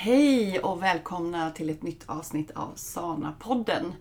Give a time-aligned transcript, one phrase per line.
[0.00, 3.92] Hej och välkomna till ett nytt avsnitt av Sana-podden.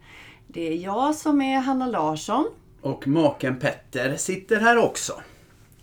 [0.47, 2.45] Det är jag som är Hanna Larsson.
[2.81, 5.13] Och maken Petter sitter här också.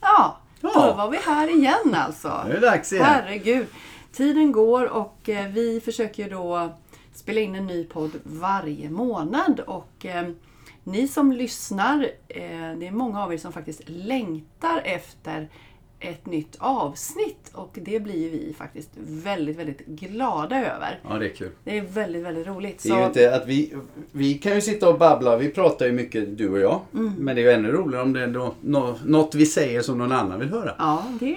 [0.01, 0.71] Ja, Ja.
[0.75, 2.43] då var vi här igen alltså.
[2.47, 3.05] Nu är det dags igen.
[3.05, 3.67] Herregud.
[4.13, 6.73] Tiden går och eh, vi försöker då
[7.15, 9.61] spela in en ny podd varje månad.
[9.61, 10.29] Och eh,
[10.85, 15.49] ni som lyssnar, eh, det är många av er som faktiskt längtar efter
[16.05, 17.51] ett nytt avsnitt.
[17.53, 21.01] Och det blir vi faktiskt väldigt, väldigt glada över.
[21.09, 21.51] Ja, det är kul.
[21.65, 22.83] Det är väldigt, väldigt roligt.
[22.83, 23.75] Det är ju inte att vi,
[24.13, 26.81] vi kan ju sitta och babbla, vi pratar ju mycket du och jag.
[26.95, 27.15] Mm.
[27.19, 28.55] Men det är ju ännu roligare om det är då,
[29.05, 30.75] något vi säger som någon annan vill höra.
[30.79, 31.37] Ja, det,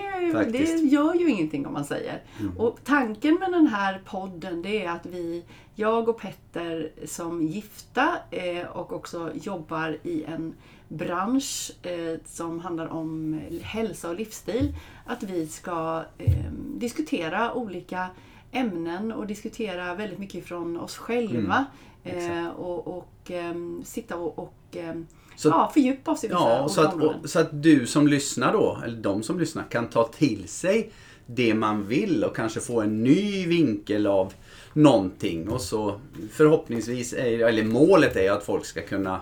[0.52, 0.72] det.
[0.72, 0.88] Mm.
[0.88, 2.22] gör ju ingenting om man säger.
[2.58, 5.44] Och tanken med den här podden det är att vi,
[5.76, 10.54] jag och Petter som gifta eh, och också jobbar i en
[10.88, 18.08] bransch eh, som handlar om hälsa och livsstil, att vi ska eh, diskutera olika
[18.52, 21.66] ämnen och diskutera väldigt mycket från oss själva.
[22.04, 26.40] Mm, eh, och och ehm, sitta och, och ehm, Så- ja, fördjupa oss i vissa
[26.40, 29.88] Ja, så att, och, så att du som lyssnar då, eller de som lyssnar, kan
[29.90, 30.92] ta till sig
[31.26, 34.34] det man vill och kanske få en ny vinkel av
[34.74, 35.50] någonting.
[35.50, 36.00] Och så
[36.32, 39.22] förhoppningsvis, är, eller målet är att folk ska kunna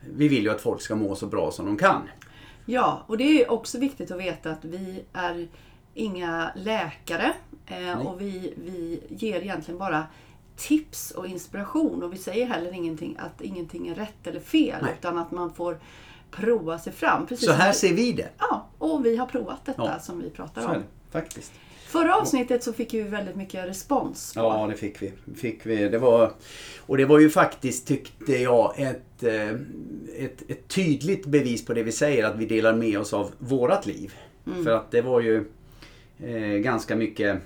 [0.00, 2.02] vi vill ju att folk ska må så bra som de kan.
[2.66, 5.48] Ja, och det är också viktigt att veta att vi är
[5.94, 7.32] inga läkare
[7.66, 10.06] eh, och vi, vi ger egentligen bara
[10.56, 14.94] tips och inspiration och vi säger heller ingenting att ingenting är rätt eller fel Nej.
[14.98, 15.78] utan att man får
[16.30, 17.26] prova sig fram.
[17.26, 18.28] Precis Så här ser vi det.
[18.38, 19.98] Ja, och vi har provat detta Ja.
[19.98, 20.82] som vi pratar om.
[21.10, 21.52] faktiskt.
[21.90, 24.34] Förra avsnittet så fick vi väldigt mycket respons.
[24.34, 24.40] på.
[24.40, 25.12] Ja, det fick vi.
[25.36, 25.88] Fick vi.
[25.88, 26.32] Det var,
[26.78, 29.50] och det var ju faktiskt, tyckte jag, ett, eh,
[30.24, 33.86] ett, ett tydligt bevis på det vi säger, att vi delar med oss av vårat
[33.86, 34.14] liv.
[34.64, 35.44] För att det var ju
[36.24, 37.38] eh, ganska mycket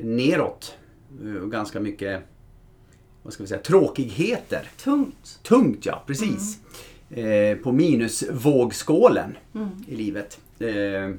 [0.00, 0.76] neråt.
[1.24, 2.22] eh, Och ganska mycket,
[3.22, 4.70] vad ska vi säga, tråkigheter.
[4.84, 5.40] Tungt.
[5.42, 6.58] Tungt ja, precis.
[7.10, 9.36] Eh, på minusvågskålen
[9.88, 10.40] i livet.
[10.58, 11.14] Eh,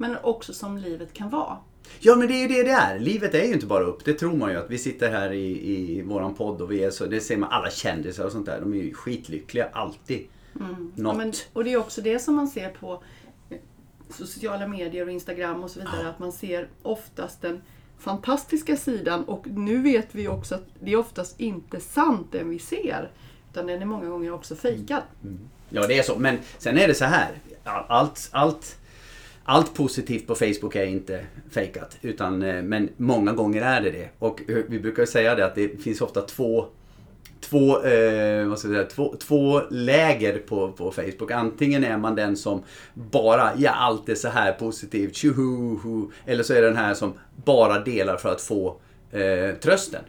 [0.00, 1.56] Men också som livet kan vara.
[2.00, 2.98] Ja men det är ju det det är.
[2.98, 4.04] Livet är ju inte bara upp.
[4.04, 6.90] Det tror man ju att vi sitter här i, i våran podd och vi är
[6.90, 8.60] så, det ser man alla kändisar och sånt där.
[8.60, 10.26] De är ju skitlyckliga alltid.
[10.60, 10.92] Mm.
[10.96, 13.02] Ja, men, och det är också det som man ser på
[13.50, 13.58] eh,
[14.10, 16.08] sociala medier och Instagram och så vidare.
[16.08, 17.62] Att man ser oftast den
[17.98, 22.58] fantastiska sidan och nu vet vi också att det är oftast inte sant den vi
[22.58, 23.10] ser.
[23.50, 25.02] Utan den är många gånger också fejkad.
[25.70, 26.18] Ja det är så.
[26.18, 27.38] Men sen är det så här.
[27.64, 28.78] Allt, allt,
[29.48, 31.20] allt positivt på Facebook är inte
[31.50, 31.96] fejkat.
[32.02, 34.08] Utan, eh, men många gånger är det det.
[34.18, 36.66] Och eh, vi brukar säga det att det finns ofta två
[37.40, 41.30] Två, eh, vad ska jag säga, två, två läger på, på Facebook.
[41.30, 42.62] Antingen är man den som
[42.94, 47.12] bara, ja allt är så här positivt, tjoho, Eller så är det den här som
[47.44, 48.76] bara delar för att få
[49.12, 50.02] eh, trösten.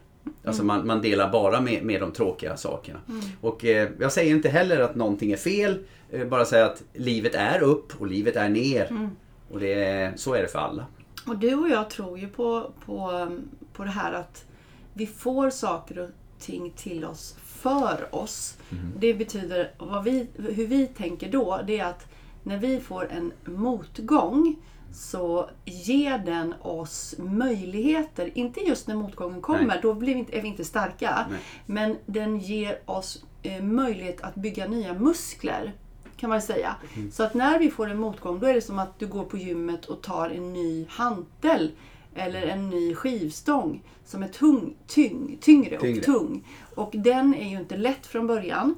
[0.43, 2.99] Alltså man, man delar bara med, med de tråkiga sakerna.
[3.41, 5.79] Och eh, jag säger inte heller att någonting är fel.
[6.11, 9.09] Eh, bara säga att livet är upp och livet är ner.
[9.51, 10.85] Och det så är det för alla.
[11.27, 13.27] Och du och jag tror ju på, på,
[13.73, 14.45] på det här att
[14.93, 18.57] vi får saker och ting till oss för oss.
[18.99, 22.07] Det betyder, vad vi, hur vi tänker då, det är att
[22.43, 24.55] när vi får en motgång
[24.93, 29.79] så ger den oss möjligheter, inte just när motgången kommer, Nej.
[29.81, 31.25] då blir vi inte, är vi inte starka.
[31.29, 31.39] Nej.
[31.65, 35.73] Men den ger oss eh, möjlighet att bygga nya muskler.
[36.19, 36.75] Kan man säga.
[36.95, 37.11] Mm.
[37.11, 39.37] Så att när vi får en motgång då är det som att du går på
[39.37, 41.71] gymmet och tar en ny hantel.
[42.15, 46.03] Eller en ny skivstång som är tung, tyng, tyngre och Tyngre.
[46.03, 46.47] tung.
[46.75, 48.75] Och den är ju inte lätt från början.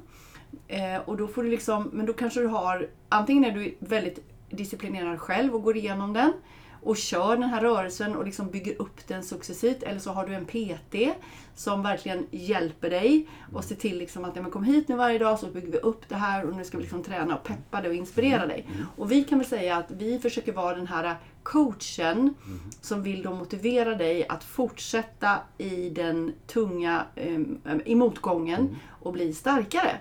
[0.68, 4.18] Eh, och då får du liksom, men då kanske du har, antingen är du väldigt
[4.50, 6.32] disciplinerad själv och går igenom den
[6.82, 9.82] och kör den här rörelsen och liksom bygger upp den successivt.
[9.82, 11.16] Eller så har du en PT
[11.54, 15.18] som verkligen hjälper dig och ser till liksom att ja, men kom hit nu varje
[15.18, 17.80] dag så bygger vi upp det här och nu ska vi liksom träna och peppa
[17.80, 18.68] dig och inspirera dig.
[18.96, 22.34] Och vi kan väl säga att vi försöker vara den här coachen
[22.80, 27.40] som vill då motivera dig att fortsätta i den tunga, eh,
[27.84, 29.98] i motgången och bli starkare.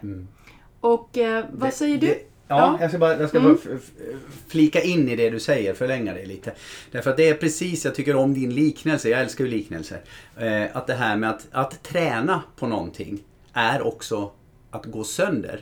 [0.80, 2.08] Och eh, vad Det- säger du?
[2.08, 4.06] det- Ja, jag ska bara, jag ska bara f- f-
[4.48, 6.54] flika in i det du säger, förlänga det lite.
[6.92, 10.02] Därför att det är precis, jag tycker om din liknelse, jag älskar ju liknelser.
[10.38, 13.20] Eh, att det här med att, att träna på någonting
[13.54, 14.32] är också
[14.72, 15.62] att gå sönder.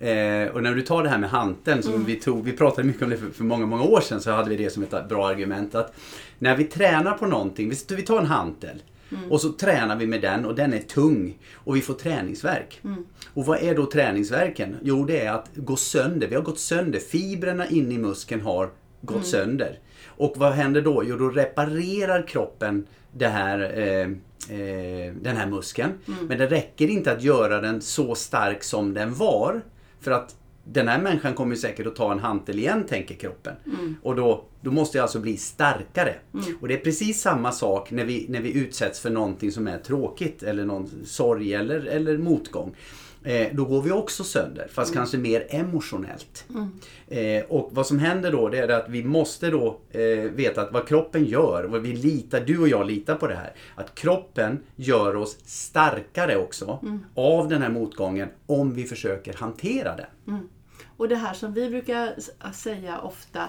[0.00, 3.02] Eh, och när du tar det här med hanteln som vi tog, vi pratade mycket
[3.02, 5.28] om det för, för många, många år sedan så hade vi det som ett bra
[5.28, 5.94] argument att
[6.38, 8.82] när vi tränar på någonting, vi, vi tar en hantel
[9.30, 12.80] och så tränar vi med den och den är tung och vi får träningsverk.
[13.34, 14.76] Och vad är då träningsverken?
[14.82, 16.28] Jo, det är att gå sönder.
[16.28, 16.98] Vi har gått sönder.
[16.98, 18.70] Fibrerna inne i muskeln har
[19.00, 19.78] gått sönder.
[20.06, 21.04] Och vad händer då?
[21.04, 24.06] Jo, då reparerar kroppen det här, eh,
[24.58, 25.92] eh, den här muskeln.
[26.28, 29.62] Men det räcker inte att göra den så stark som den var.
[30.00, 33.54] För att den här människan kommer säkert att ta en hantel igen, tänker kroppen.
[34.02, 36.14] Och då, då måste jag alltså bli starkare.
[36.60, 39.78] Och det är precis samma sak när vi, när vi utsätts för någonting som är
[39.78, 42.74] tråkigt eller någon sorg eller, eller motgång.
[43.24, 46.44] Eh, då går vi också sönder, fast kanske mer emotionellt.
[47.08, 50.72] Eh, och vad som händer då, det är att vi måste då eh, veta att
[50.72, 54.60] vad kroppen gör, vad vi litar, du och jag litar på det här, att kroppen
[54.76, 56.80] gör oss starkare också
[57.14, 60.48] av den här motgången om vi försöker hantera den.
[60.96, 62.14] Och det här som vi brukar
[62.52, 63.48] säga ofta,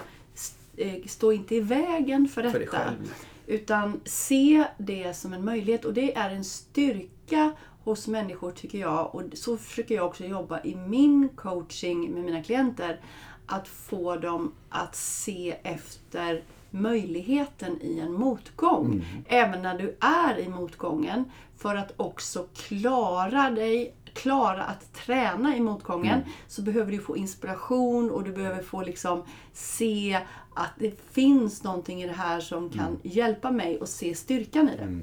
[0.77, 2.65] eh, stå inte i vägen för detta.
[2.65, 3.13] själv.
[3.47, 7.51] Utan se det som en möjlighet och det är en styrka
[7.83, 12.43] hos människor tycker jag och så försöker jag också jobba i min coaching med mina
[12.43, 12.99] klienter.
[13.45, 19.05] Att få dem att se efter möjligheten i en motgång.
[19.27, 21.25] Även när du är i motgången.
[21.57, 28.11] För att också klara dig, klara att träna i motgången så behöver du få inspiration
[28.11, 30.19] och du behöver få liksom se
[30.53, 34.77] att det finns någonting i det här som kan hjälpa mig att se styrkan i
[34.77, 34.99] det.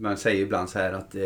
[0.00, 1.22] Man säger ibland så här att eh,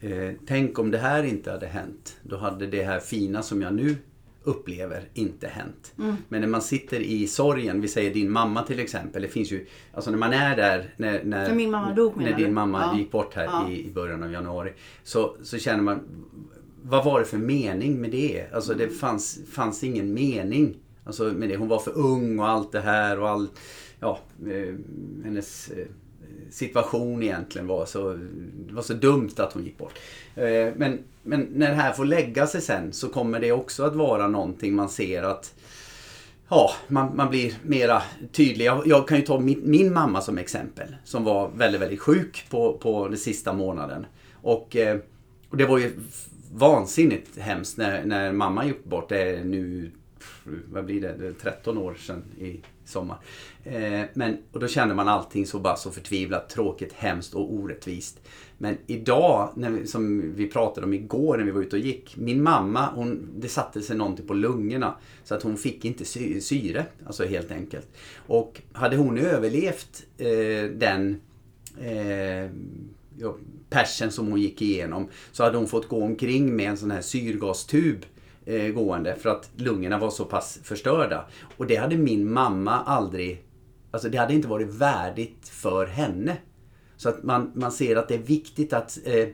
[0.00, 2.16] eh, Tänk om det här inte hade hänt.
[2.22, 3.96] Då hade det här fina som jag nu
[4.42, 5.92] upplever inte hänt.
[6.28, 9.22] Men när man sitter i sorgen, vi säger din mamma till exempel.
[9.22, 12.54] Det finns ju, alltså när man är där när, när, min mamma dog, när din
[12.54, 12.98] mamma Ja.
[12.98, 13.68] gick bort här Ja.
[13.70, 14.72] i, i början av januari.
[15.04, 16.00] Så, så känner man,
[16.82, 18.46] vad var det för mening med det?
[18.52, 18.96] Alltså det Mm.
[18.96, 20.76] fanns, fanns ingen mening.
[21.04, 21.56] Alltså med det.
[21.56, 23.48] Hon var för ung och allt det här och all,
[24.00, 24.74] ja, eh,
[25.24, 25.86] hennes eh,
[26.50, 28.12] situation egentligen var så,
[28.68, 29.98] det var så dumt att hon gick bort.
[30.34, 33.94] Eh, men, men när det här får lägga sig sen så kommer det också att
[33.94, 35.54] vara någonting man ser att
[36.48, 38.02] Ja, man, man blir mera
[38.32, 38.64] tydlig.
[38.64, 40.96] Jag, jag kan ju ta min, min mamma som exempel.
[41.04, 44.06] Som var väldigt, väldigt sjuk på, på den sista månaden.
[44.34, 44.98] Och, eh,
[45.50, 45.92] och det var ju
[46.52, 49.08] vansinnigt hemskt när, när mamma gick bort.
[49.08, 49.90] Det är nu,
[50.72, 53.18] vad blir det, det är 13 år sedan i sommar.
[53.64, 58.20] Eh, men, och då kände man allting så bara så förtvivlat, tråkigt, hemskt och orättvist.
[58.58, 62.16] Men idag, när vi, som vi pratade om igår när vi var ute och gick.
[62.16, 64.94] Min mamma, hon, det satte sig någonting på lungorna.
[65.24, 67.88] Så att hon fick inte sy syre, alltså helt enkelt.
[68.26, 71.20] Och hade hon överlevt eh, den
[71.80, 72.50] eh,
[73.18, 73.36] ja,
[73.70, 77.00] persen som hon gick igenom så hade hon fått gå omkring med en sån här
[77.00, 78.06] syrgastub
[78.46, 81.26] eh, gående för att lungorna var så pass förstörda.
[81.56, 83.44] Och det hade min mamma aldrig,
[83.90, 86.36] alltså det hade inte varit värdigt för henne.
[86.96, 89.28] Så att man, man ser att det är viktigt att, eh,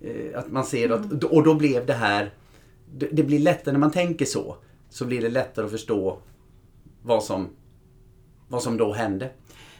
[0.00, 2.34] eh, att man ser att, och då blev det här,
[2.94, 4.56] det, det blir lättare när man tänker så,
[4.88, 6.18] så blir det lättare att förstå
[7.02, 7.48] vad som,
[8.48, 9.30] vad som då hände.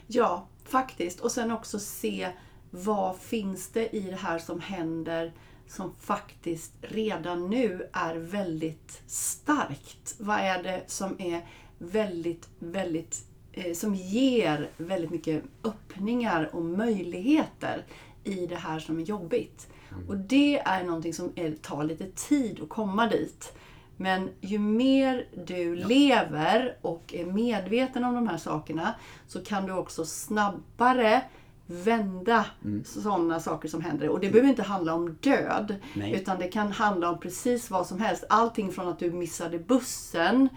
[0.06, 1.20] Ja, faktiskt.
[1.20, 2.28] Och sen också se
[2.70, 5.32] vad finns det i det här som händer
[5.68, 10.14] som faktiskt redan nu är väldigt starkt.
[10.18, 11.46] Vad är det som är
[11.78, 17.84] väldigt, väldigt eh, som ger väldigt mycket öppningar och möjligheter
[18.24, 19.68] i det här som är jobbigt.
[20.08, 23.52] Och det är någonting som är, tar lite tid att komma dit.
[23.96, 28.94] Men ju mer du lever och är medveten om de här sakerna
[29.26, 31.22] så kan du också snabbare
[31.66, 32.46] vända
[32.84, 34.08] sådana saker som händer.
[34.08, 35.76] Och det behöver inte handla om död.
[35.94, 36.14] Nej.
[36.14, 38.24] Utan det kan handla om precis vad som helst.
[38.28, 40.48] Allting från att du missade bussen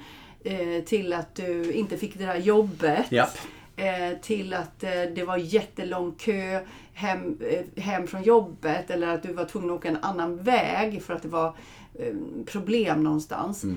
[0.44, 3.12] eh, till att du inte fick det där jobbet.
[3.12, 3.38] Japp.
[3.75, 9.24] Eh, till att eh, det var jättelång kö hem, eh, hem från jobbet eller att
[9.24, 11.56] du var tvungen att åka en annan väg för att det var
[11.94, 12.13] eh,
[12.46, 13.63] problem någonstans.
[13.63, 13.70] Eh,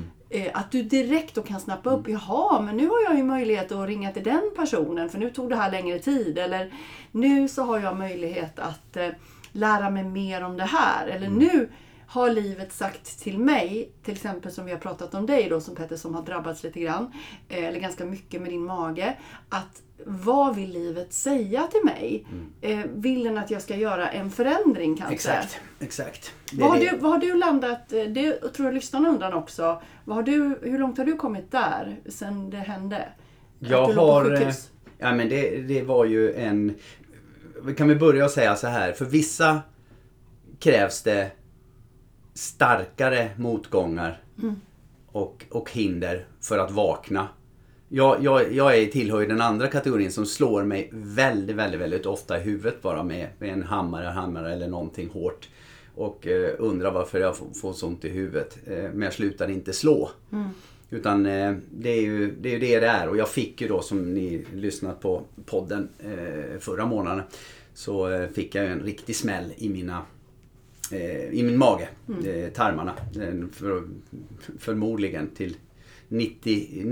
[0.53, 3.89] att du direkt då kan snappa upp, jaha, men nu har jag ju möjlighet att
[3.89, 6.39] ringa till den personen för nu tog det här längre tid.
[6.39, 6.73] Eller
[7.11, 9.09] nu så har jag möjlighet att eh,
[9.53, 11.07] lära mig mer om det här.
[11.07, 11.69] Eller nu
[12.13, 15.75] har livet sagt till mig, till exempel som vi har pratat om dig då som
[15.75, 17.13] Petter som har drabbats lite grann,
[17.49, 19.17] eh, eller ganska mycket med din mage,
[19.49, 22.27] att vad vill livet säga till mig?
[22.61, 25.15] Eh, vill den att jag ska göra en förändring kanske?
[25.15, 26.35] Exakt, exakt.
[26.53, 30.17] Vad har, du, vad har du landat, eh, det tror jag lyssnarna undrar också, vad
[30.17, 33.09] har du, hur långt har du kommit där sen det hände?
[33.59, 34.53] Jag har...
[34.99, 36.75] Ja men det, det var ju en...
[37.63, 38.93] Vi kan väl börja och säga så här.
[38.93, 39.61] För vissa
[40.59, 41.31] krävs det
[42.35, 44.55] starkare motgångar Mm.
[45.07, 47.29] och, och hinder för att vakna.
[47.89, 52.39] Jag, jag, jag är tillhör den andra kategorin som slår mig väldigt, väldigt, väldigt ofta
[52.41, 55.49] i huvudet bara med, med en hammare, hammare eller någonting hårt.
[55.95, 58.59] Och eh, undrar varför jag får, får så ont i huvudet.
[58.67, 60.11] Eh, men jag slutar inte slå.
[60.91, 63.83] Utan eh, det är ju det är det det är och jag fick ju då
[63.83, 67.23] som ni lyssnat på podden eh, förra månaden
[67.75, 70.03] så eh, fick jag en riktig smäll i mina
[71.33, 71.89] i min mage,
[72.27, 72.93] eh, tarmarna.
[73.21, 73.83] Eh, För,
[74.59, 75.57] förmodligen till
[76.09, 76.85] 90,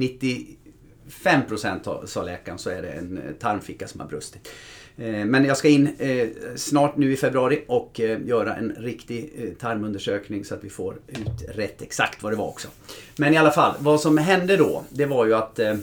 [1.08, 4.48] 95% sa- sa läkaren så är det en eh, tarmficka som har brustit.
[4.96, 9.32] Eh, Men jag ska in eh, snart nu i februari och eh, göra en riktig
[9.38, 12.68] eh, tarmundersökning så att vi får ut rätt exakt vad det var också.
[13.16, 15.76] Men i alla fall, vad som hände då, det var ju att eh,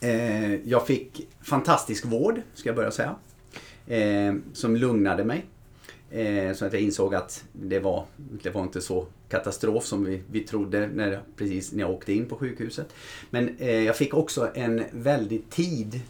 [0.00, 3.14] eh, jag fick fantastisk vård, ska jag börja säga.
[3.86, 5.44] Eh, som lugnade mig.
[6.14, 10.22] Eh, så att jag insåg att det var, det var inte så katastrof som vi,
[10.30, 12.94] vi trodde när, precis när jag åkte in på sjukhuset.
[13.30, 16.00] Men eh, jag fick också en väldig tid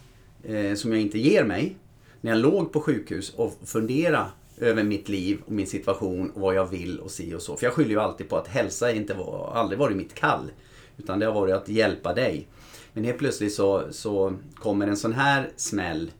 [0.43, 1.75] eh, som jag inte ger mig
[2.21, 6.55] när jag låg på sjukhus och fundera över mitt liv och min situation och vad
[6.55, 7.55] jag vill och si och så.
[7.55, 10.51] För jag skyller ju alltid på att hälsa inte var, aldrig varit mitt kall.
[10.97, 12.47] Utan det har varit att hjälpa dig.
[12.93, 16.11] Men helt plötsligt så, så kommer en sån här smäll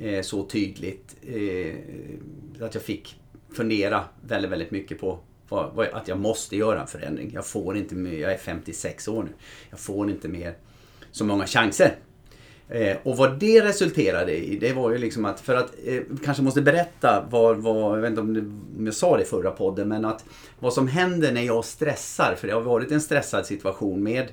[0.00, 1.74] eh, så tydligt eh,
[2.66, 3.16] att jag fick
[3.52, 7.30] fundera väldigt, väldigt mycket på vad, vad, att jag måste göra en förändring.
[7.34, 9.30] Jag får inte mer, jag är 56 år nu.
[9.70, 10.54] Jag får inte mer
[11.10, 11.96] så många chanser.
[12.68, 16.42] Eh, och vad det resulterade i, det var ju liksom att, för att, eh, kanske
[16.42, 18.40] måste berätta vad, vad, jag vet inte om, det,
[18.78, 20.24] om jag sa det i förra podden, men att
[20.58, 24.26] vad som händer när jag stressar, för det har varit en stressad situation med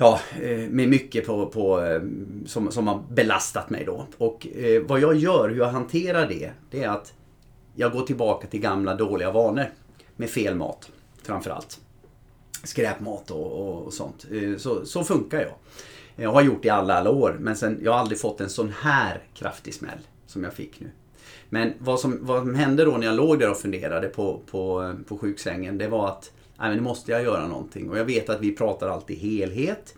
[0.00, 2.02] Ja, eh, med mycket på, på, eh,
[2.46, 4.06] som, som har belastat mig då.
[4.18, 7.12] Och eh, vad jag gör, hur jag hanterar det, det är att
[7.74, 9.72] jag går tillbaka till gamla dåliga vanor.
[10.16, 10.90] Med fel mat,
[11.22, 11.80] framförallt.
[12.64, 14.26] Skräpmat och, och, och sånt.
[14.32, 15.54] Eh, Så, så funkar jag.
[16.16, 18.50] Jag har gjort det i alla, alla år, men sen, jag har aldrig fått en
[18.50, 20.90] sån här kraftig smäll som jag fick nu.
[21.48, 24.82] Men vad som, vad som hände då när jag låg där och funderade på, på,
[24.82, 27.90] eh, på sjuksängen, det var att nej, men nu måste jag göra någonting.
[27.90, 29.94] Och jag vet att vi pratar alltid helhet.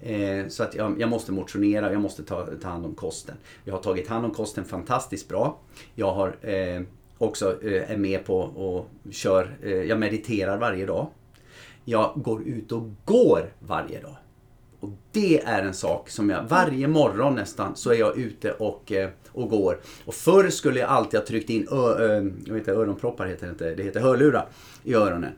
[0.00, 3.36] Eh, så att jag, jag måste motionera, jag måste ta, ta hand om kosten.
[3.64, 5.58] Jag har tagit hand om kosten fantastiskt bra.
[5.94, 6.82] Jag har eh,
[7.18, 11.06] också eh, är med på och kör, eh, jag mediterar varje dag.
[11.84, 14.16] Jag går ut och går varje dag.
[14.80, 18.92] Och det är en sak som jag, varje morgon nästan, så är jag ute och,
[18.92, 19.80] eh, och går.
[20.04, 23.46] Och förr skulle jag alltid ha tryckt in ö, ö, jag vet inte, öronproppar, heter
[23.46, 24.48] det inte, det heter hörlurar
[24.84, 25.32] i öronen.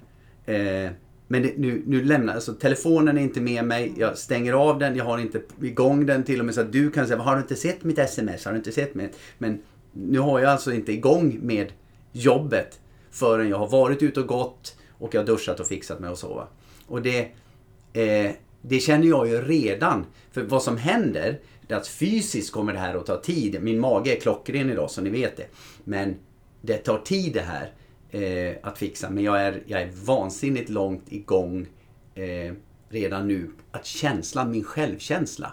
[0.47, 0.91] Eh,
[1.29, 4.97] men det, nu, nu lämnar, alltså telefonen är inte med mig, jag stänger av den,
[4.97, 7.43] jag har inte igång den till och med så att du kan säga, har du
[7.43, 8.45] inte sett mitt sms?
[8.45, 9.19] Har du inte sett mitt?
[9.39, 11.73] Men nu har jag alltså inte igång med
[12.13, 12.81] jobbet
[13.11, 16.19] förrän jag har varit ute och gått och jag har duschat och fixat mig och
[16.19, 16.47] sova.
[16.87, 17.21] Och det,
[17.93, 18.31] eh,
[18.63, 20.07] det känner jag ju redan.
[20.33, 23.63] För vad som händer, det är att fysiskt kommer det här att ta tid.
[23.63, 25.47] Min mage är klockren idag så ni vet det.
[25.85, 26.17] Men
[26.61, 27.73] det tar tid det här
[28.13, 29.11] eh, att fixa.
[29.11, 31.67] Men jag är, jag är vansinnigt långt igång
[32.15, 32.53] eh,
[32.89, 33.51] redan nu.
[33.71, 35.53] Att känslan, min självkänsla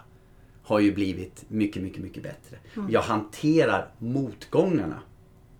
[0.64, 2.58] har ju blivit mycket, mycket, mycket bättre.
[2.90, 5.00] Jag hanterar motgångarna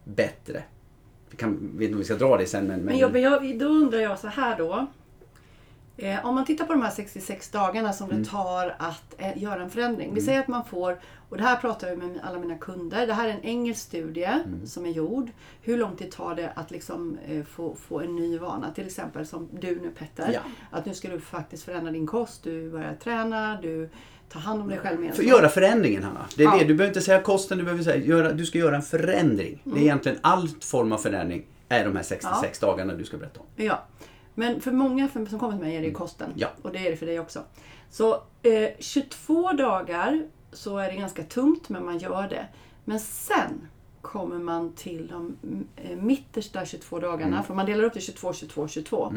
[0.04, 0.64] bättre.
[1.32, 2.80] Vi kan, vet inte om vi ska dra det sen men...
[2.80, 4.88] Men jag, men jag, då undrar jag så här då.
[5.98, 8.24] Eh, om man tittar på de här 66 dagarna som Mm.
[8.24, 10.14] det tar att eh, göra en förändring.
[10.14, 13.08] Vi säger att man får, och det här pratar jag med alla mina kunder.
[13.08, 14.68] Det här är en engelsk studie Mm.
[14.68, 15.30] som är gjord.
[15.62, 18.72] Hur lång tid tar det att liksom, eh, få, få en ny vana?
[18.74, 20.32] Till exempel som du nu Petter.
[20.34, 20.40] Ja.
[20.72, 22.44] Att nu ska du faktiskt förändra din kost.
[22.44, 23.90] Du börjar träna, du
[24.30, 25.12] tar hand om dig själv mer.
[25.12, 26.26] För göra förändringen Hanna.
[26.38, 26.58] Det är Ja.
[26.60, 26.66] det.
[26.66, 29.62] Du behöver inte säga kosten, du behöver säga göra, du ska göra en förändring.
[29.64, 33.40] Det är egentligen all form av förändring är de här 66 dagarna du ska berätta
[33.40, 33.46] om.
[33.56, 33.84] Ja.
[34.36, 36.26] Men för många som kommer till mig är det ju kosten.
[36.28, 36.38] Mm.
[36.40, 36.48] Ja.
[36.62, 37.40] Och det är det för dig också.
[37.92, 42.48] Så eh, 22 dagar så är det ganska tungt men man gör det.
[42.86, 43.68] Men sen
[44.02, 47.36] kommer man till de mm, eh, mittersta 22 dagarna.
[47.36, 47.44] Mm.
[47.44, 49.14] För man delar upp det 22, 22, 22.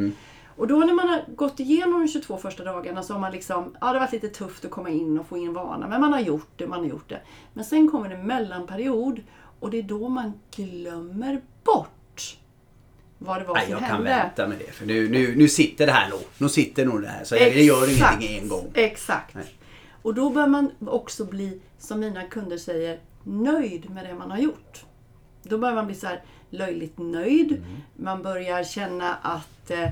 [0.56, 3.76] Och då när man har gått igenom de 22 första dagarna så har man liksom,
[3.80, 5.88] ja det har varit lite tufft att komma in och få in vana.
[5.88, 7.20] Men man har gjort det, man har gjort det.
[7.52, 9.22] Men sen kommer det en mellanperiod
[9.60, 12.38] och det är då man glömmer bort
[13.18, 14.10] vad det var Nej, som jag kan hände.
[14.10, 14.72] vänta med det.
[14.72, 16.20] För nu, nu, nu sitter det här nog.
[16.38, 17.24] Nu sitter nog det här.
[17.24, 18.22] Så jag, det gör Exakt.
[18.22, 18.70] ingenting en gång.
[18.74, 19.34] Exakt.
[19.34, 19.54] Nej.
[20.02, 24.38] Och då bör man också bli, som mina kunder säger, nöjd med det man har
[24.38, 24.84] gjort.
[25.42, 27.52] Då börjar man bli så här löjligt nöjd.
[27.52, 27.64] Mm.
[27.96, 29.88] Man börjar känna att eh,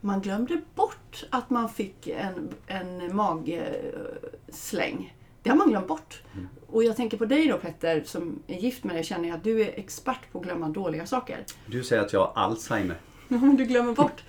[0.00, 5.14] man glömde bort att man fick en, en magsläng.
[5.42, 6.22] Det har man glömt bort.
[6.34, 6.48] Mm.
[6.66, 9.44] Och jag tänker på dig då Petter, som är gift med dig, känner jag att
[9.44, 11.44] du är expert på att glömma dåliga saker.
[11.66, 12.96] Du säger att jag har Alzheimer.
[13.28, 14.24] du glömmer bort.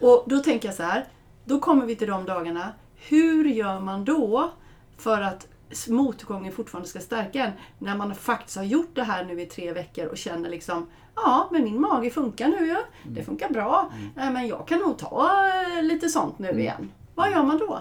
[0.00, 1.04] Och då tänker jag så här,
[1.44, 2.72] då kommer vi till de dagarna.
[2.98, 4.50] Hur gör man då
[4.96, 5.48] för att
[5.88, 7.52] motgången fortfarande ska stärka en?
[7.78, 11.48] När man faktiskt har gjort det här nu i tre veckor och känner liksom Ja,
[11.52, 12.76] men min mage funkar nu ju.
[13.08, 13.92] Det funkar bra.
[14.16, 15.30] Nej, men jag kan nog ta
[15.78, 16.90] eh, lite sånt nu igen.
[17.14, 17.80] Vad gör man då?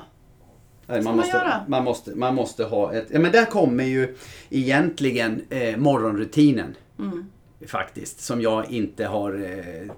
[0.85, 3.07] Nej, man, måste, man, måste, man måste ha ett...
[3.09, 4.17] Ja, men där kommer ju
[4.49, 6.75] egentligen eh, morgonrutinen.
[6.99, 7.25] Mm.
[7.67, 8.19] Faktiskt.
[8.19, 9.33] Som jag inte har...
[9.33, 9.91] Eh,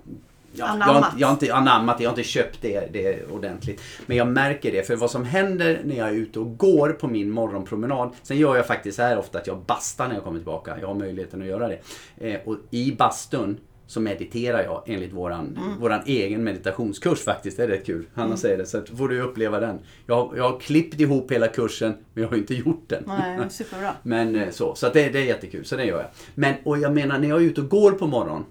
[0.53, 3.81] ja, jag, inte, jag har inte anammat, jag har inte köpt det, det ordentligt.
[4.05, 4.87] Men jag märker det.
[4.87, 8.11] För vad som händer när jag är ute och går på min morgonpromenad.
[8.23, 10.77] Sen gör jag faktiskt så här ofta att jag bastar när jag kommer tillbaka.
[10.81, 11.79] Jag har möjligheten att göra det.
[12.17, 15.79] Eh, och i bastun så mediterar jag enligt våran, Mm.
[15.79, 17.57] våran egen meditationskurs faktiskt.
[17.57, 18.05] Det är rätt kul.
[18.13, 19.79] Hanna säger det, så att får du uppleva den.
[20.05, 23.03] Jag, har- jag har klippt ihop hela kursen, men jag har inte gjort den.
[23.07, 23.91] Nej, superbra.
[24.03, 26.07] Men eh, så, så det, det är jättekul, så det gör jag.
[26.35, 28.43] Men, och jag menar, när jag är ute och går på morgonen,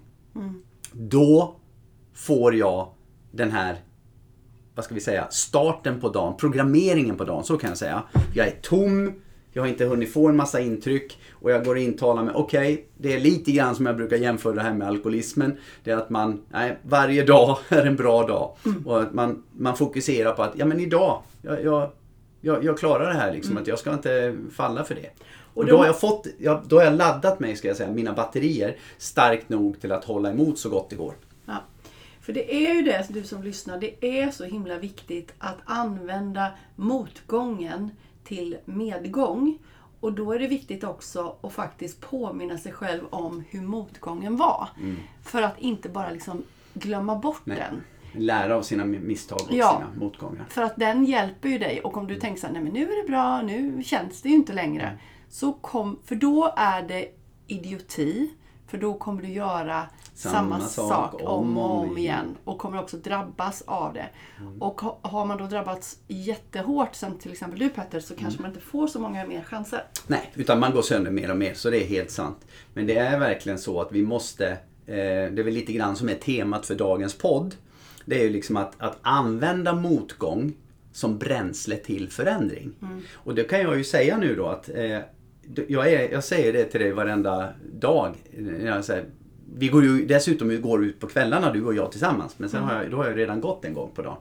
[0.93, 1.57] då
[2.19, 2.89] får jag
[3.31, 3.77] den här,
[4.75, 8.03] vad ska vi säga, starten på dagen, programmeringen på dagen, så kan jag säga.
[8.35, 9.13] Jag är tom,
[9.53, 12.87] jag har inte hunnit få en massa intryck och jag går och intalar mig, okej,
[12.99, 15.57] det är lite grann som jag brukar jämföra det här med alkoholismen.
[15.85, 18.57] Det är att man, nej, varje dag är en bra dag.
[18.87, 21.91] Och att man, man fokuserar på att, ja men idag, jag, jag,
[22.41, 25.11] jag, jag klarar det här liksom, att jag ska inte falla för det.
[25.55, 26.27] Och då- har jag fått,
[26.69, 30.31] då har jag laddat mig, ska jag säga, mina batterier starkt nog till att hålla
[30.31, 31.15] emot så gott det går.
[32.29, 36.51] För det är ju det, du som lyssnar, det är så himla viktigt att använda
[36.77, 37.91] motgången
[38.25, 39.59] till medgång.
[40.01, 44.69] Och då är det viktigt också att faktiskt påminna sig själv om hur motgången var.
[45.23, 46.43] För att inte bara liksom
[46.75, 47.57] glömma bort Nej.
[47.57, 47.83] den.
[48.25, 49.73] Lära av sina misstag och Ja.
[49.79, 50.47] sina motgångar.
[50.49, 51.81] För att den hjälper ju dig.
[51.81, 54.29] Och om du tänker så här, nej men nu är det bra, nu känns det
[54.29, 54.99] ju inte längre.
[55.29, 57.09] Så kom, för då är det
[57.47, 58.31] idioti.
[58.69, 59.83] För då kommer du göra
[60.15, 62.37] Samma samma, sak sak om och om igen.
[62.45, 64.09] Och kommer också drabbas av det.
[64.61, 68.51] Och ha- har man då drabbats jättehårt, som till exempel du Petter, så kanske man
[68.51, 69.83] inte får så många mer chanser.
[70.07, 72.47] Nej, utan man går sönder mer och mer, så det är helt sant.
[72.75, 74.57] Men det är verkligen så att vi måste, eh,
[74.87, 77.55] det är väl lite grann som är temat för dagens podd.
[78.05, 80.53] Det är ju liksom att, att använda motgång
[80.93, 82.73] som bränsle till förändring.
[83.15, 84.99] Och det kan jag ju säga nu då att eh,
[85.69, 88.15] jag, är, jag säger det till dig varenda dag.
[88.65, 89.05] Jag säger,
[89.55, 92.39] vi går ju dessutom går ut på kvällarna du och jag tillsammans.
[92.39, 94.17] Men sen har jag, då har jag redan gått en gång på dagen.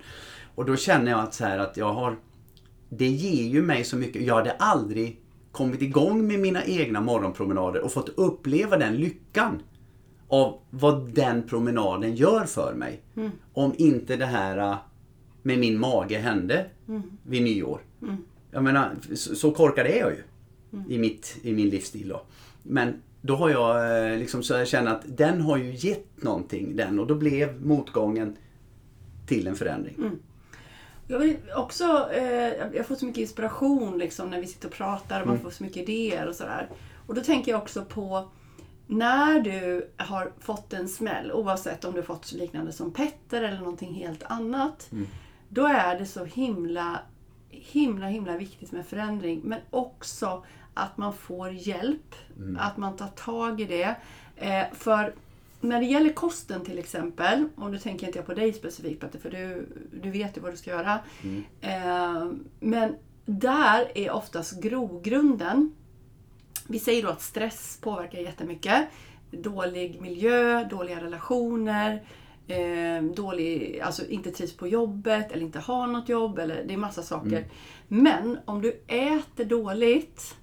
[0.56, 2.16] Och då känner jag att, så här, att jag har
[2.90, 4.22] det ger ju mig så mycket.
[4.22, 9.62] Jag hade aldrig kommit igång med mina egna morgonpromenader och fått uppleva den lyckan
[10.28, 13.02] av vad den promenaden gör för mig.
[13.54, 14.78] Om inte det här äh,
[15.42, 16.66] med min mage hände
[17.24, 17.82] vid nyår.
[18.52, 20.24] Jag menar, så, så korkad är jag ju
[20.90, 22.22] i, mitt, i min livsstil då.
[22.64, 26.76] Men då har jag eh, liksom så jag känner att den har ju gett någonting
[26.76, 28.36] den och då blev motgången
[29.28, 30.12] till en förändring.
[31.08, 35.22] Jag vill också, eh, jag får så mycket inspiration liksom när vi sitter och pratar
[35.22, 35.44] och man Mm.
[35.44, 36.70] får så mycket idéer och sådär.
[37.08, 38.30] Och då tänker jag också på
[38.88, 43.94] när du har fått en smäll, oavsett om du fått liknande som Petter eller någonting
[43.94, 44.88] helt annat.
[44.92, 45.08] Mm.
[45.50, 47.00] Då är det så himla,
[47.62, 49.42] himla, himla viktigt med förändring.
[49.44, 50.44] Men också
[50.74, 52.16] att man får hjälp.
[52.38, 52.58] Mm.
[52.60, 53.96] Att man tar tag i det.
[54.36, 55.14] Eh, för
[55.62, 59.20] när det gäller kosten till exempel, och nu tänker inte jag på dig specifikt Petter,
[59.20, 59.68] för du,
[60.02, 61.00] du vet ju vad du ska göra.
[61.62, 65.76] Eh, men där är oftast grogrunden.
[66.68, 68.88] Vi säger då att stress påverkar jättemycket.
[69.32, 72.04] Dålig miljö, dåliga relationer,
[72.48, 76.40] eh, dålig, alltså inte trivs på jobbet eller inte har något jobb.
[76.40, 77.46] Eller, det är massa saker.
[77.88, 80.36] Men om du äter dåligt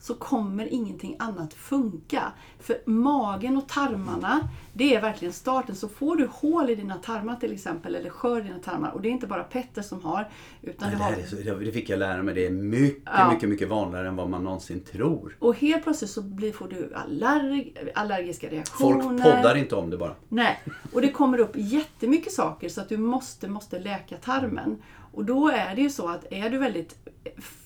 [0.00, 2.32] så kommer ingenting annat funka.
[2.60, 4.40] För magen och tarmarna,
[4.72, 5.74] det är verkligen starten.
[5.76, 9.02] Så får du hål i dina tarmar till exempel, eller skör i dina tarmar, och
[9.02, 10.28] det är inte bara Petter som har,
[10.62, 12.34] utan Det, det har är så, det fick jag lära mig.
[12.34, 13.30] Det är mycket, Ja.
[13.32, 15.36] mycket, mycket vanligare än vad man någonsin tror.
[15.38, 19.22] Och helt plötsligt så blir, får du allerg, allergiska Folk reaktioner.
[19.22, 20.14] poddar inte om det bara.
[20.28, 24.82] Nej, och det kommer upp jättemycket saker så att du måste, måste läka tarmen.
[25.18, 26.98] Och då är det ju så att är du väldigt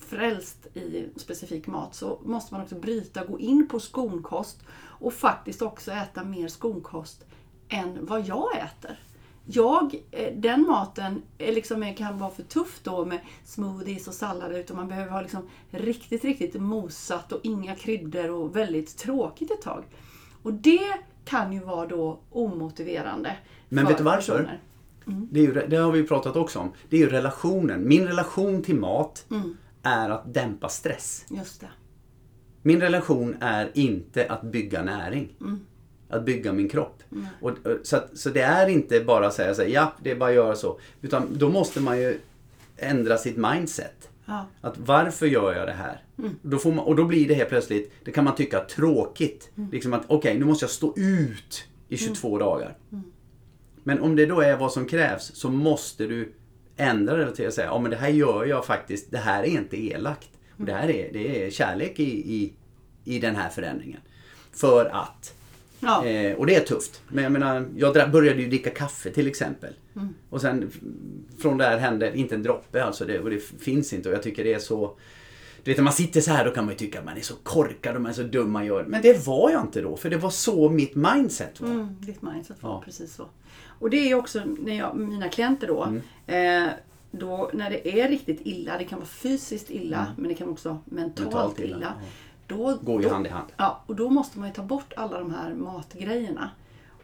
[0.07, 5.61] frälst i specifik mat så måste man också bryta, gå in på skonkost och faktiskt
[5.61, 7.25] också äta mer skonkost
[7.69, 8.99] än vad jag äter.
[9.45, 14.59] Jag, eh, den maten liksom, eh, kan vara för tuff då med smoothies och sallader
[14.59, 19.61] utan man behöver ha liksom riktigt, riktigt mosat och inga kryddor och väldigt tråkigt ett
[19.61, 19.83] tag.
[20.43, 20.93] Och det
[21.25, 23.37] kan ju vara då omotiverande.
[23.69, 24.37] Men vet du varför?
[24.37, 24.59] personer.
[25.05, 26.71] Det, är ju, det har vi pratat också om.
[26.89, 27.87] Det är ju relationen.
[27.87, 29.57] Min relation till mat Mm.
[29.83, 31.25] är att dämpa stress.
[31.29, 31.69] Just det.
[32.61, 35.35] Min relation är inte att bygga näring.
[36.09, 37.03] Att bygga min kropp.
[37.41, 40.11] Och, och, så, att, så det är inte bara att säga så här, ja, det
[40.11, 40.79] är bara att göra så.
[41.01, 42.19] Utan då måste man ju
[42.77, 44.09] ändra sitt mindset.
[44.25, 44.45] Ja.
[44.61, 46.03] Att varför gör jag det här?
[46.41, 49.51] Då får man, och då blir det helt plötsligt, det kan man tycka tråkigt.
[49.71, 52.77] Liksom att okej, nu måste jag stå ut i 22 dagar.
[53.83, 56.33] Men om det då är vad som krävs så måste du
[56.77, 59.47] ändra det till att säga, ja men det här gör jag faktiskt, det här är
[59.47, 60.29] inte elakt.
[60.57, 62.53] Och det här är, det är kärlek i, i,
[63.03, 63.99] i den här förändringen.
[64.51, 65.33] För att.
[65.79, 66.05] Ja.
[66.05, 67.01] Eh, och det är tufft.
[67.07, 69.73] Men jag menar, jag började ju dricka kaffe till exempel.
[69.95, 70.13] Mm.
[70.29, 70.71] Och sen
[71.41, 73.05] från där hände inte en droppe alltså.
[73.05, 74.97] Det, och det finns inte och jag tycker det är så...
[75.63, 77.21] Du vet när man sitter så här då kan man ju tycka att man är
[77.21, 78.83] så korkad och man är så dum man gör.
[78.83, 79.97] Men det var jag inte då.
[79.97, 81.69] För det var så mitt mindset var.
[81.69, 82.81] Mm, ditt mindset var Ja.
[82.85, 83.25] precis så.
[83.79, 85.83] Och det är ju också när jag, mina klienter då,
[86.27, 86.67] Mm.
[86.67, 86.73] eh,
[87.11, 90.69] då när det är riktigt illa, det kan vara fysiskt illa men det kan också
[90.69, 91.33] vara mentalt, Mm.
[91.33, 91.77] Mentalt illa.
[91.77, 91.93] illa,
[92.47, 93.47] Då, Går ju då, hand i hand.
[93.57, 96.49] Ja, och då måste man ju ta bort alla de här matgrejerna.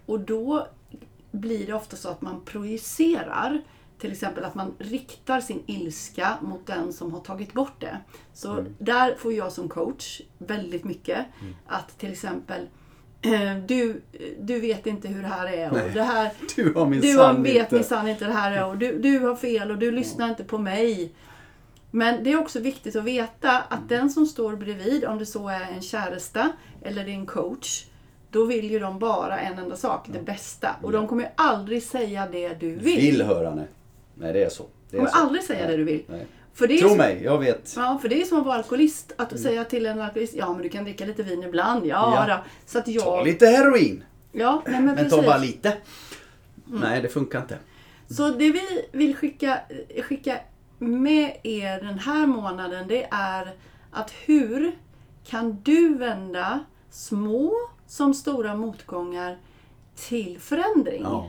[0.06, 0.67] Och då
[1.32, 3.62] blir det ofta så att man projicerar.
[3.99, 7.97] Till exempel att man riktar sin ilska mot den som har tagit bort det.
[8.33, 8.75] Så Mm.
[8.79, 11.25] där får jag som coach väldigt mycket.
[11.67, 12.67] Att till exempel
[13.21, 14.01] eh, du,
[14.39, 15.69] du vet inte hur det här är.
[15.71, 15.91] Och Nej.
[15.93, 18.65] det här, Du har du minsann har, vet minsann inte det här är.
[18.65, 21.12] Och du, du har fel och du lyssnar inte på mig.
[21.91, 25.47] Men det är också viktigt att veta att den som står bredvid, om det så
[25.49, 27.85] är en käresta eller en coach,
[28.31, 30.75] då vill ju de bara en enda sak, det bästa.
[30.81, 33.01] Och de kommer ju aldrig säga det du vill.
[33.01, 33.67] Vill höra nej.
[34.19, 34.65] Nej det är så.
[34.89, 35.67] Det är kommer aldrig säga Nej.
[35.71, 36.03] det du vill.
[36.08, 36.27] Nej.
[36.53, 37.73] För det Tro som, mig, jag vet.
[37.75, 39.13] Ja, för det är som att vara alkoholist.
[39.17, 39.43] Att Mm.
[39.43, 41.86] säga till en alkoholist, ja men du kan dricka lite vin ibland.
[41.86, 42.36] Ja, Ja.
[42.36, 42.43] Då.
[42.65, 43.03] Så att jag...
[43.03, 44.03] Ta lite heroin.
[44.32, 45.13] Ja, nej men, Men precis.
[45.13, 45.25] Mm.
[45.25, 45.77] ta bara lite.
[46.65, 47.58] Nej, det funkar inte.
[48.10, 49.60] Så det vi vill skicka,
[50.03, 50.38] skicka
[50.79, 53.53] med er den här månaden det är
[53.91, 54.71] att hur
[55.25, 57.53] kan du vända små
[57.88, 59.38] som stora motgångar
[59.95, 61.01] till förändring?
[61.03, 61.27] Ja.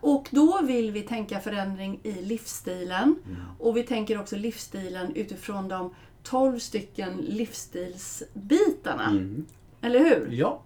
[0.00, 3.16] Och då vill vi tänka förändring i livsstilen.
[3.26, 3.40] Mm.
[3.58, 9.10] Och vi tänker också livsstilen utifrån de 12 stycken livsstilsbitarna.
[9.10, 9.46] Mm.
[9.80, 10.28] Eller hur?
[10.32, 10.62] Ja.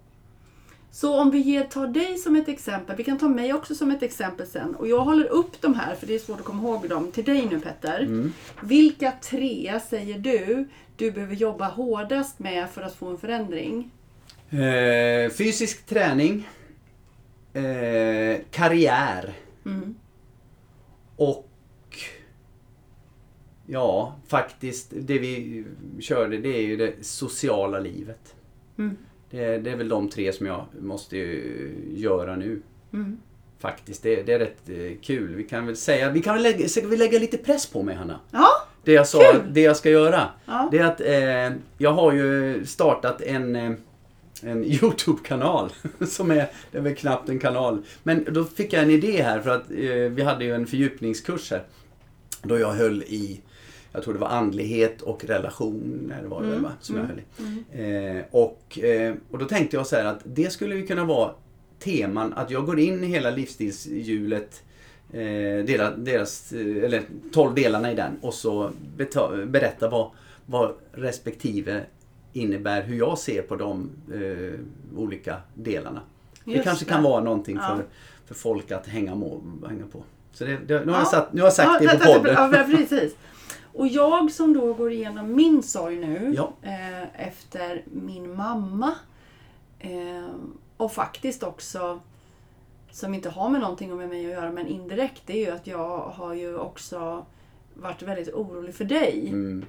[0.90, 3.90] Så om vi ger, tar dig som ett exempel, vi kan ta mig också som
[3.90, 4.74] ett exempel sen.
[4.74, 7.24] Och jag håller upp de här, för det är svårt att komma ihåg dem, till
[7.24, 8.00] dig nu Petter.
[8.00, 8.32] Mm.
[8.62, 13.90] Vilka tre säger du du behöver jobba hårdast med för att få en förändring?
[14.50, 16.48] Eh, fysisk träning.
[17.54, 19.34] Eh, karriär.
[19.66, 19.94] Mm.
[21.16, 21.48] Och
[23.66, 25.64] ja, faktiskt det vi
[26.00, 28.34] körde det är ju det sociala livet.
[28.78, 28.96] Mm.
[29.30, 32.62] Det, det är väl de tre som jag måste ju göra nu.
[32.92, 33.18] Mm.
[33.58, 35.34] Faktiskt, det, det är rätt eh, kul.
[35.34, 37.94] Vi kan väl säga, vi kan väl lägga, ska vi lägga lite press på mig
[37.94, 38.20] Hanna?
[38.30, 38.48] Ja,
[38.84, 39.42] Det jag sa, Kul!
[39.52, 40.28] det jag ska göra.
[40.46, 40.68] Ja.
[40.70, 43.72] Det är att eh, jag har ju startat en, eh,
[44.46, 45.72] en Youtube-kanal.
[46.08, 47.82] Som är, det är väl knappt en kanal.
[48.02, 51.50] Men då fick jag en idé här för att eh, vi hade ju en fördjupningskurs
[51.50, 51.62] här.
[52.42, 53.40] Då jag höll i,
[53.92, 56.72] jag tror det var andlighet och relationer var det väl va?
[56.80, 58.16] Som jag höll i.
[58.16, 61.30] Eh, och, eh, och då tänkte jag så här att det skulle ju kunna vara
[61.78, 64.62] teman att jag går in i hela livsstilshjulet
[65.12, 67.02] eh, deras, deras, eh, eller
[67.32, 68.70] 12 delarna i den och så
[69.46, 70.10] berätta vad,
[70.46, 71.82] vad respektive
[72.34, 74.60] innebär, hur jag ser på de eh,
[74.98, 76.00] olika delarna.
[76.44, 76.88] det Just kanske det.
[76.90, 77.76] kan vara någonting Ja.
[77.76, 77.84] för,
[78.26, 80.02] för folk att hänga, må, hänga på.
[80.32, 80.98] Så det, det, nu, har Ja.
[80.98, 82.34] jag satt, nu har jag sagt ja, det på podden.
[82.34, 83.16] Ja, precis.
[83.72, 88.94] Och jag som då går igenom min sorg nu eh, efter min mamma
[89.78, 90.28] eh,
[90.76, 92.00] och faktiskt också
[92.90, 95.66] som inte har med någonting med mig att göra men indirekt det är ju att
[95.66, 97.26] jag har ju också
[97.74, 99.28] varit väldigt orolig för dig.
[99.28, 99.64] Mm,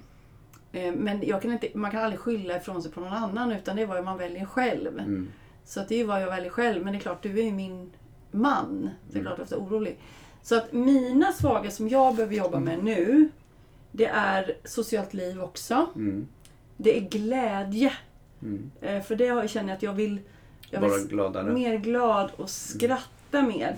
[0.96, 3.82] men jag kan inte, man kan aldrig skylla ifrån sig på någon annan utan det
[3.82, 5.00] är vad man väljer själv.
[5.00, 5.28] mm,
[5.66, 6.84] Så att det är vad jag väljer själv.
[6.84, 7.92] Men det är klart, du är ju min
[8.32, 8.90] man.
[9.12, 10.00] Det är klart att jag är orolig.
[10.42, 13.30] Så att mina svaga som jag behöver jobba med nu,
[13.92, 15.86] det är socialt liv också.
[15.96, 16.28] mm,
[16.78, 17.94] Det är glädje.
[18.42, 18.72] mm.
[18.82, 20.20] Eh, För det har jag känner att jag vill,
[20.70, 21.54] jag Vara vill gladare.
[21.54, 23.76] mer glad och skratta mer.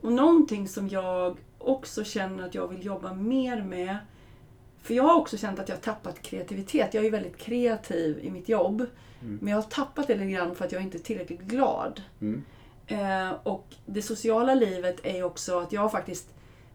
[0.00, 3.96] Och någonting som jag också känner att jag vill jobba mer med.
[4.82, 6.94] För jag har också känt att jag har tappat kreativitet.
[6.94, 8.86] Jag är ju väldigt kreativ i mitt jobb.
[9.40, 12.02] Men jag har tappat det lite grann för att jag inte är tillräckligt glad.
[12.20, 12.44] Mm.
[12.86, 16.28] Eh, och det sociala livet är ju också att jag har faktiskt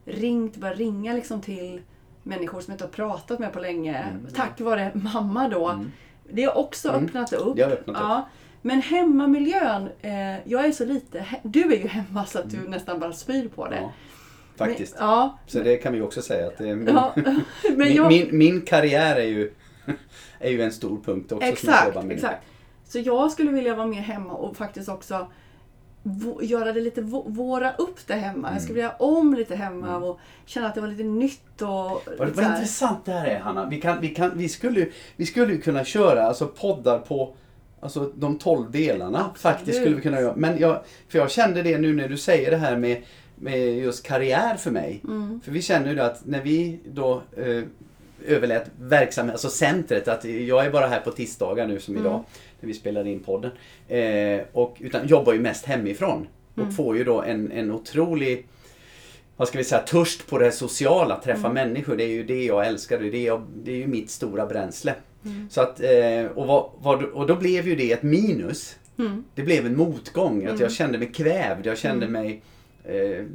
[0.05, 1.81] ringt, börjat ringa liksom till
[2.23, 4.05] människor som jag inte har pratat med på länge.
[4.35, 5.85] Tack vare mamma då.
[6.29, 7.05] Det har också Mm.
[7.05, 7.59] öppnat upp.
[7.59, 7.95] Öppnat upp.
[7.99, 8.29] ja.
[8.61, 12.99] Men hemmamiljön, eh, jag är så lite, du är ju hemma så att du nästan
[12.99, 13.75] bara spyr på det.
[13.75, 13.89] Mm.
[13.89, 13.93] Ja,
[14.57, 14.95] faktiskt.
[14.99, 17.13] Men, ja, Så det kan vi också säga att det är min, ja.
[17.15, 19.51] men min, jag, min, min karriär är ju,
[20.39, 22.07] är ju en stor punkt också exakt, jobbar med.
[22.07, 22.13] nu.
[22.13, 22.43] exakt.
[22.85, 25.27] Så jag skulle vilja vara mer hemma och faktiskt också
[26.41, 28.49] göra det lite, vå- våra upp det hemma.
[28.53, 32.03] Jag skulle vilja om lite hemma och känna att det var lite nytt och Vad,
[32.17, 33.65] vad intressant det här är Hanna.
[33.69, 37.35] Vi, kan, vi, kan, vi, skulle, ju- vi skulle kunna köra alltså, poddar på
[37.79, 39.17] alltså, de 12 delarna.
[39.19, 39.37] Absolut.
[39.39, 40.33] Faktiskt skulle vi kunna göra.
[40.35, 43.01] Men jag, för jag kände det nu när du säger det här med
[43.39, 45.01] med just karriär för mig.
[45.43, 47.63] För vi känner ju det att när vi då eh,
[48.25, 52.23] överlät verksamhet, alltså centret, att jag är bara här på tisdagar nu som idag
[52.59, 53.51] när vi spelar in podden.
[53.87, 56.27] Eh, och, utan jobbar ju mest hemifrån.
[56.55, 58.47] Och får ju då en, en otrolig
[59.37, 61.95] vad ska vi säga, törst på det sociala, träffa människor.
[61.95, 62.99] Det är ju det jag älskar.
[62.99, 64.95] Det är, det jag, det är ju mitt stora bränsle.
[65.49, 68.75] Så att, eh, och, vad, vad, och då blev ju det ett minus.
[69.35, 70.45] Det blev en motgång.
[70.45, 71.65] Att jag kände mig kvävd.
[71.65, 72.41] Jag kände mig
[72.87, 73.25] eh,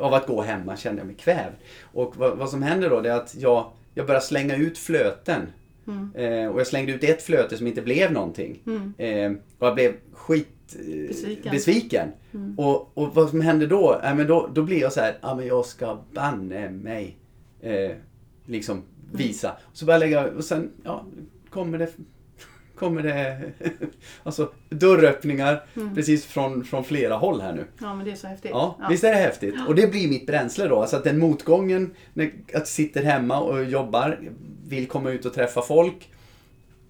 [0.00, 1.54] av att gå hemma kände jag mig kvävd.
[1.82, 5.46] Och vad, vad som händer då det är att jag, jag börjar slänga ut flöten.
[6.14, 8.62] Eh, och jag slängde ut ett flöte som inte blev någonting.
[8.98, 11.52] Eh, och jag blev skit eh, Besviken.
[11.52, 12.08] besviken.
[12.56, 14.00] Och, och vad som hände då?
[14.02, 17.16] Ja, men då, då blir jag så här, ja men jag ska banne mig
[17.60, 17.90] eh,
[18.46, 19.56] liksom visa.
[19.72, 21.04] Så börjar jag lägga, och sen ja,
[21.50, 21.88] kommer det
[22.80, 23.52] kommer det
[24.22, 25.64] alltså, dörröppningar
[25.94, 27.64] precis från, från flera håll här nu.
[27.80, 28.50] Ja, men det är så häftigt.
[28.50, 29.54] Ja, visst är det häftigt?
[29.68, 30.80] Och det blir mitt bränsle då.
[30.80, 34.18] Alltså att den motgången, när jag sitter hemma och jobbar,
[34.68, 36.10] vill komma ut och träffa folk.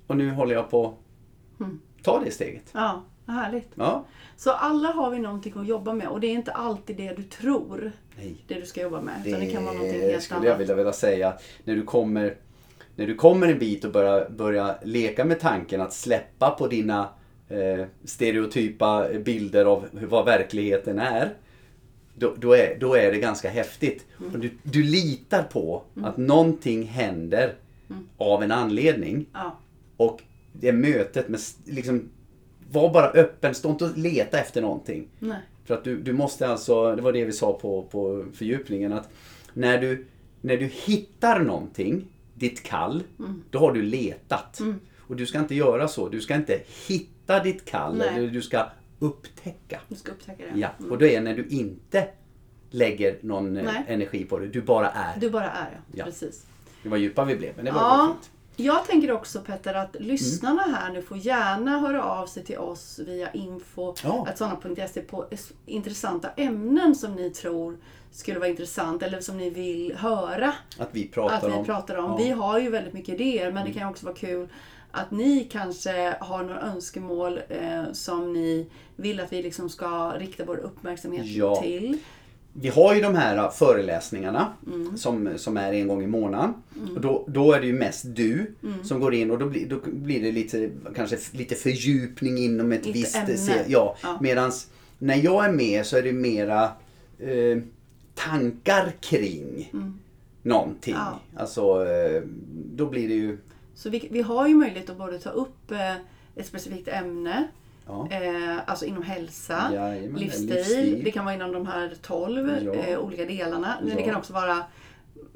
[0.06, 0.94] Och nu håller jag på
[1.58, 2.70] att ta det steget.
[2.72, 3.70] Ja, vad härligt.
[3.74, 4.04] Ja.
[4.36, 7.22] Så alla har vi någonting att jobba med och det är inte alltid det du
[7.22, 8.44] tror Nej.
[8.48, 9.26] det du ska jobba med.
[9.26, 10.60] Utan det kan vara någonting helt skulle jag annat.
[10.60, 11.34] vilja, vilja säga.
[11.64, 12.36] När du kommer
[13.00, 17.08] när du kommer en bit och börjar, börjar leka med tanken att släppa på dina
[17.48, 21.34] eh, stereotypa bilder av vad verkligheten är.
[22.14, 24.06] Då, då, är, då är det ganska häftigt.
[24.20, 24.32] Mm.
[24.34, 27.54] Och du, du litar på att någonting händer
[27.90, 28.08] Mm.
[28.16, 29.26] av en anledning.
[29.32, 29.58] Ja,
[29.96, 32.08] Och det mötet med, liksom,
[32.70, 35.08] var bara öppen, stå inte och leta efter någonting.
[35.18, 35.38] nej.
[35.64, 39.08] För att du, du måste alltså, det var det vi sa på, på fördjupningen, att
[39.54, 40.06] när du,
[40.40, 42.06] när du hittar någonting,
[42.40, 43.42] ditt kall, Mm.
[43.50, 44.60] då har du letat.
[44.98, 48.08] Och du ska inte göra så, du ska inte hitta ditt kall, Nej.
[48.08, 48.66] eller du ska
[48.98, 49.80] upptäcka.
[49.88, 50.60] Du ska upptäcka det.
[50.60, 52.08] Ja, och det är när du inte
[52.70, 53.84] lägger någon eh, Nej.
[53.88, 55.20] energi på det, du bara är.
[55.20, 55.78] Du bara är ja.
[55.94, 56.04] Ja.
[56.04, 56.46] Precis.
[56.82, 58.14] Det var djupa vi blev, men det var ja.
[58.14, 58.30] fint.
[58.64, 63.00] Jag tänker också Petter att lyssnarna här nu får gärna höra av sig till oss
[63.06, 64.26] via info Ja.
[64.36, 65.24] såna.se på
[65.66, 67.76] intressanta ämnen som ni tror
[68.12, 71.64] skulle vara intressant eller som ni vill höra Att vi pratar att vi om.
[71.64, 72.10] pratar om.
[72.10, 72.16] Ja.
[72.16, 74.48] Vi har ju väldigt mycket idéer men det kan också vara kul
[74.90, 80.44] att ni kanske har några önskemål eh, som ni vill att vi liksom ska rikta
[80.44, 81.56] vår uppmärksamhet Ja.
[81.62, 81.98] till.
[82.52, 84.96] Vi har ju de här äh, föreläsningarna Mm.
[84.96, 86.52] som, som är en gång i månaden.
[86.94, 88.84] Och då, då är det ju mest du Mm.
[88.84, 92.86] som går in och då blir, då blir det lite, kanske lite fördjupning inom ett
[92.86, 93.16] Lite visst...
[93.16, 93.36] ämne.
[93.36, 94.18] se- Ja, Ja.
[94.20, 96.64] Medans när jag är med så är det mera
[97.18, 97.58] eh,
[98.14, 99.72] tankar kring
[100.42, 100.94] någonting.
[100.94, 101.06] Mm.
[101.34, 101.40] Ja.
[101.40, 102.22] Alltså, eh,
[102.74, 103.38] då blir det ju...
[103.74, 105.94] Så vi, vi har ju möjlighet att både ta upp eh,
[106.36, 107.48] ett specifikt ämne,
[107.90, 108.08] Ja.
[108.16, 111.00] eh, alltså inom hälsa, Jajamän, livsstil, livsstil.
[111.04, 112.74] det kan vara inom de här 12 Ja.
[112.74, 113.78] eh, olika delarna.
[113.82, 114.06] Men det Ja.
[114.06, 114.62] kan också vara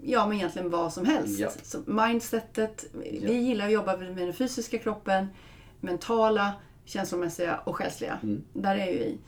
[0.02, 1.38] ja, men egentligen vad som helst.
[1.40, 1.50] Ja.
[1.62, 5.26] Så mindsetet, vi gillar att jobba med den fysiska kroppen,
[5.80, 6.52] mentala,
[6.84, 8.18] känslomässiga och själsliga.
[8.22, 8.42] Mm.
[8.52, 9.18] Där är ju vi.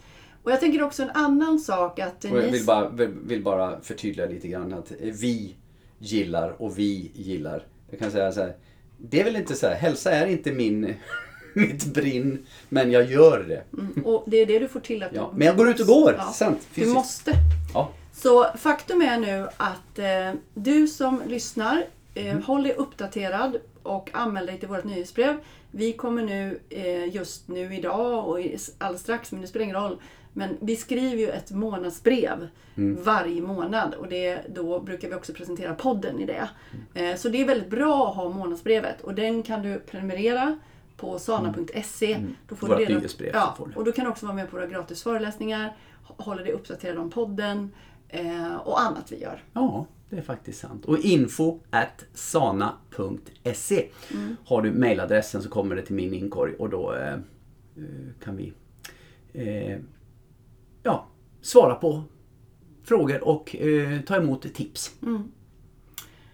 [0.42, 3.80] Och jag tänker också en annan sak att Och jag vill bara, vill, vill bara
[3.80, 5.56] förtydliga lite grann att eh, vi
[5.98, 7.66] gillar och vi gillar.
[7.90, 8.56] Jag kan säga så här.
[8.98, 10.94] Det är väl inte så här, hälsa är inte min,
[11.66, 13.78] mitt brinn, men jag gör det.
[13.78, 15.30] Mm, och det är det du får till att Ja.
[15.32, 15.38] du...
[15.38, 16.24] Men jag går ut och går, Ja.
[16.32, 16.66] sant.
[16.74, 17.32] Du måste.
[17.74, 17.90] Ja.
[18.12, 22.42] Så faktum är nu att eh, du som lyssnar, eh, Mm.
[22.42, 25.36] håll dig uppdaterad och anmäl dig till vårt nyhetsbrev.
[25.70, 28.38] Vi kommer nu, eh, just nu idag och
[28.78, 29.96] alldeles strax, men det spelar ingen roll.
[30.32, 33.02] Men vi skriver ju ett månadsbrev Mm.
[33.02, 36.48] varje månad och det, då brukar vi också presentera podden i det.
[36.94, 37.10] Mm.
[37.12, 40.58] Eh, så det är väldigt bra att ha månadsbrevet och den kan du prenumerera
[40.96, 42.18] på sana.se.
[42.48, 42.78] Då får Mm.
[42.78, 43.00] Vårt du reda-
[43.34, 46.42] Ja, får och då kan du också vara med på våra gratis föreläsningar, hå- hålla
[46.42, 47.70] dig uppdaterad om podden
[48.08, 49.44] eh, och annat vi gör.
[49.52, 50.84] ja, det är faktiskt sant.
[50.84, 54.36] Och info at sana.se Mm.
[54.44, 57.18] Har du mailadressen så kommer det till min inkorg och då eh, eh,
[58.24, 58.52] kan vi
[59.32, 59.78] eh,
[60.82, 61.06] ja,
[61.40, 62.02] svara på
[62.84, 64.94] frågor och eh, ta emot tips.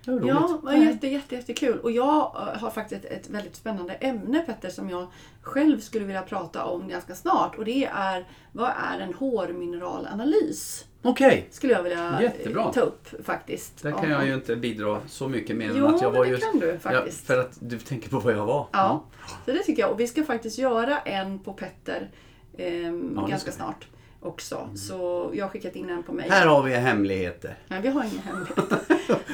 [0.04, 0.60] Det var roligt.
[0.64, 1.78] Ja, jätte, jätte, jättekul.
[1.78, 5.06] Och jag eh, har faktiskt ett, ett väldigt spännande ämne Petter som jag
[5.42, 7.58] själv skulle vilja prata om ganska snart.
[7.58, 10.84] Och det är, vad är en hårmineralanalys?
[11.04, 12.72] Okej, Skulle jag vilja eh, Jättebra.
[12.72, 13.82] ta upp faktiskt.
[13.82, 16.30] där kan jag ju inte bidra så mycket mer än Jo, att jag var det
[16.30, 16.36] ju...
[16.36, 17.26] kan du Ja, faktiskt.
[17.26, 18.66] för att du tänker på vad jag var.
[18.72, 19.04] Ja,
[19.44, 19.90] så det tycker jag.
[19.90, 22.10] Och vi ska faktiskt göra en på Petter
[22.58, 23.86] ehm, det ganska snart.
[24.22, 24.68] Också.
[24.76, 26.26] Så jag har skickat in en på mig.
[26.30, 27.58] Här har vi hemligheter.
[27.68, 28.78] Nej, vi har inga hemligheter.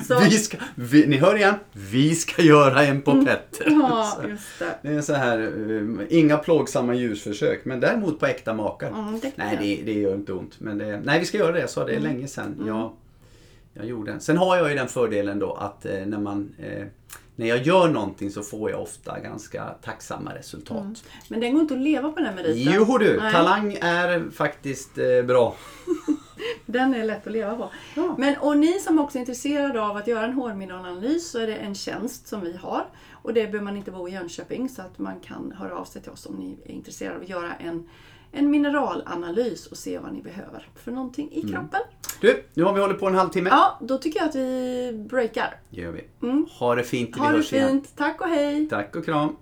[0.09, 3.67] Så, Vi ska, vi, ni hör igen, vi ska göra en på Petter.
[3.67, 3.81] Mm.
[3.81, 4.79] ja, just det.
[4.83, 8.89] Det är så här, eh, inga plågsamma ljusförsök, men däremot på äkta makar.
[8.89, 10.61] Mm, det nej, det, det gör inte ont.
[10.61, 11.61] Men det, nej, vi ska göra det.
[11.61, 12.03] Jag sa det Mm.
[12.05, 12.63] länge sedan.
[12.67, 12.93] Jag,
[13.75, 14.21] jag gjorde den.
[14.21, 16.87] Sen har jag ju den fördelen då att eh, när man eh,
[17.39, 21.05] när jag gör någonting så får jag ofta ganska tacksamma resultat.
[21.29, 22.73] Men den går inte att leva på den meriten.
[22.75, 23.33] Jo du, Nej.
[23.33, 25.57] talang är faktiskt eh, bra.
[26.67, 27.71] Den är lätt att leva på.
[27.97, 28.15] Ja.
[28.19, 31.55] Men, och ni som också är intresserade av att göra en hårmineralanalys så är det
[31.57, 32.87] en tjänst som vi har.
[33.13, 36.03] Och det behöver man inte bo i Jönköping så att man kan höra av sig
[36.03, 37.89] till oss om ni är intresserade av att göra en,
[38.39, 41.39] en mineralanalys och se vad ni behöver för någonting Mm.
[41.49, 41.81] i kroppen.
[42.21, 43.51] Du, nu har vi hållit på en halvtimme.
[43.51, 45.61] Ja, då tycker jag att vi breakar.
[45.71, 46.05] Det gör vi.
[46.23, 46.47] Mm.
[46.59, 47.69] Ha det fint till Ha vi det hörs igen.
[47.69, 47.97] fint.
[47.97, 48.69] Tack och hej!
[48.69, 49.37] Tack och kram.